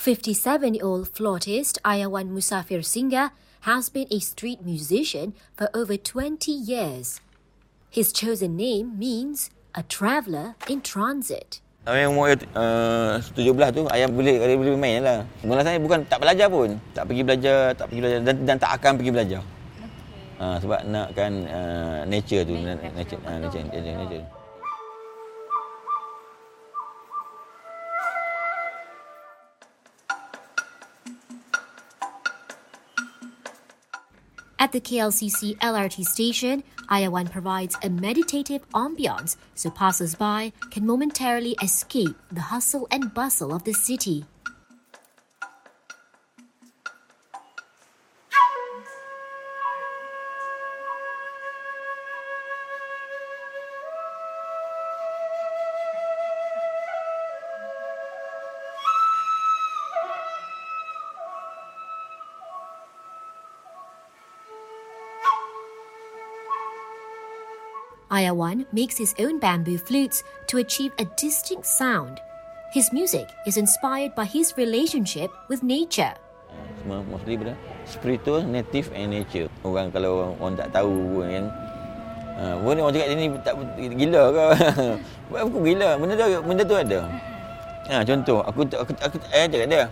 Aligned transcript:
57-year-old 0.00 1.12
flautist 1.12 1.76
Ayawan 1.84 2.32
Musafir 2.32 2.80
Singha 2.80 3.36
has 3.68 3.92
been 3.92 4.08
a 4.08 4.16
street 4.16 4.64
musician 4.64 5.36
for 5.52 5.68
over 5.76 6.00
20 6.00 6.48
years. 6.48 7.20
His 7.92 8.08
chosen 8.08 8.56
name 8.56 8.96
means 8.96 9.52
a 9.76 9.84
traveller 9.84 10.56
in 10.72 10.80
transit. 10.80 11.60
Yang 11.84 12.16
umur 12.16 12.32
uh, 12.56 13.20
17 13.20 13.76
tu 13.76 13.84
ayah 13.92 14.08
boleh 14.08 14.40
boleh 14.56 14.80
main 14.80 15.04
lah. 15.04 15.20
Mula 15.44 15.60
saya 15.60 15.76
bukan 15.76 16.00
tak 16.08 16.24
belajar 16.24 16.48
pun, 16.48 16.80
tak 16.96 17.04
pergi 17.04 17.20
belajar, 17.20 17.76
tak 17.76 17.92
pergi 17.92 18.00
belajar 18.00 18.20
dan, 18.24 18.36
dan 18.48 18.56
tak 18.56 18.72
akan 18.80 18.92
pergi 18.96 19.12
belajar. 19.12 19.42
Okay. 19.44 19.88
Uh, 20.40 20.56
sebab 20.64 20.80
nakkan 20.88 21.32
uh, 21.44 22.00
nature 22.08 22.48
tu, 22.48 22.56
nature, 22.56 22.92
nature, 22.96 23.20
uh, 23.28 23.36
nature, 23.36 23.64
nature, 23.68 23.96
nature. 24.00 24.39
At 34.60 34.72
the 34.72 34.80
KLCC 34.80 35.56
LRT 35.60 36.04
station, 36.04 36.62
Ayawan 36.90 37.30
provides 37.30 37.78
a 37.82 37.88
meditative 37.88 38.60
ambiance 38.72 39.36
so 39.54 39.70
passers-by 39.70 40.52
can 40.70 40.86
momentarily 40.86 41.56
escape 41.62 42.14
the 42.30 42.42
hustle 42.42 42.86
and 42.90 43.14
bustle 43.14 43.54
of 43.54 43.64
the 43.64 43.72
city. 43.72 44.26
Ayawan 68.10 68.66
makes 68.74 68.98
his 68.98 69.14
own 69.22 69.38
bamboo 69.38 69.78
flutes 69.78 70.26
to 70.50 70.58
achieve 70.58 70.90
a 70.98 71.06
distinct 71.14 71.62
sound. 71.62 72.18
His 72.74 72.90
music 72.90 73.30
is 73.46 73.54
inspired 73.54 74.18
by 74.18 74.26
his 74.26 74.50
relationship 74.58 75.30
with 75.46 75.62
nature. 75.62 76.18
Semua 76.82 77.06
mostly 77.06 77.38
pada 77.38 77.54
spiritual, 77.86 78.42
native 78.42 78.90
and 78.98 79.14
nature. 79.14 79.46
Orang 79.62 79.94
kalau 79.94 80.26
orang, 80.26 80.32
orang 80.42 80.54
tak 80.58 80.68
tahu 80.74 80.90
pun 80.90 81.26
kan. 81.30 81.46
Uh, 82.34 82.74
ni 82.74 82.82
orang 82.82 82.94
cakap 82.98 83.08
ni 83.14 83.26
tak 83.46 83.54
gila 83.78 84.22
ke? 84.34 84.44
Buat 85.30 85.40
aku 85.46 85.58
gila. 85.70 85.88
Benda 85.94 86.14
tu 86.18 86.26
benda 86.42 86.62
tu 86.66 86.76
ada. 86.82 86.98
Ha, 87.94 88.02
contoh 88.02 88.38
aku 88.42 88.58
aku 88.74 88.90
aku, 88.90 88.92
aku 89.06 89.16
eh 89.30 89.46
cakap 89.46 89.66
dia. 89.70 89.86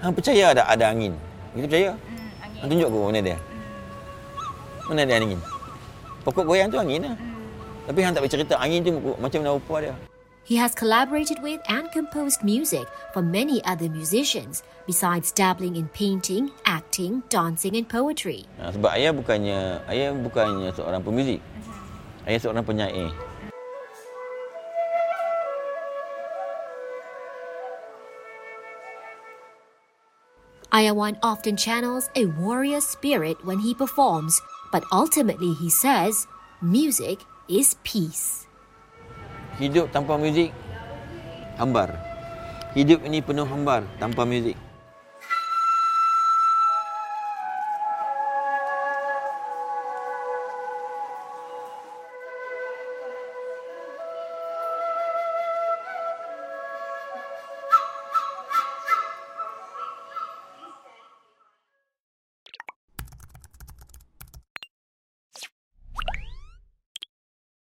Hang 0.00 0.16
percaya 0.16 0.44
ada 0.56 0.62
ada 0.64 0.84
angin? 0.96 1.12
Kita 1.52 1.68
percaya? 1.68 1.90
Hmm, 1.92 2.24
angin. 2.40 2.68
tunjuk 2.72 2.88
aku 2.88 2.98
mana 3.12 3.20
dia? 3.20 3.36
Mana 4.88 5.00
ada 5.04 5.12
angin? 5.20 5.40
Pokok 6.24 6.48
goyang 6.48 6.72
tu 6.72 6.80
angin 6.80 7.04
lah. 7.04 7.29
Tapi 7.88 7.98
hang 8.04 8.12
tak 8.12 8.24
bercerita 8.26 8.54
angin 8.60 8.84
tu 8.84 8.92
macam 9.16 9.38
mana 9.40 9.56
rupa 9.56 9.76
dia. 9.80 9.94
He 10.50 10.58
has 10.58 10.74
collaborated 10.74 11.38
with 11.46 11.62
and 11.70 11.86
composed 11.94 12.42
music 12.42 12.82
for 13.14 13.22
many 13.22 13.62
other 13.62 13.86
musicians 13.86 14.66
besides 14.82 15.30
dabbling 15.30 15.76
in 15.78 15.86
painting, 15.94 16.50
acting, 16.66 17.22
dancing 17.30 17.78
and 17.78 17.86
poetry. 17.86 18.50
Ha, 18.58 18.74
sebab 18.74 18.90
ayah 18.98 19.14
bukannya 19.14 19.78
ayah 19.86 20.10
bukannya 20.10 20.74
seorang 20.74 21.06
pemuzik. 21.06 21.38
Ayah 22.26 22.40
seorang 22.42 22.66
penyair. 22.66 23.14
Ayawan 30.70 31.18
often 31.22 31.58
channels 31.58 32.10
a 32.14 32.30
warrior 32.38 32.78
spirit 32.78 33.38
when 33.42 33.58
he 33.58 33.74
performs, 33.74 34.38
but 34.70 34.86
ultimately 34.94 35.50
he 35.58 35.66
says 35.66 36.26
music 36.62 37.26
is 37.50 37.74
peace. 37.82 38.46
Hidup 39.58 39.90
tanpa 39.90 40.14
muzik 40.14 40.54
hambar. 41.58 41.98
Hidup 42.78 43.02
ini 43.02 43.18
penuh 43.18 43.44
hambar 43.44 43.82
tanpa 43.98 44.22
muzik. 44.22 44.54